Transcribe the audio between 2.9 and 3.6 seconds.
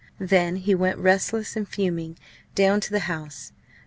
the House.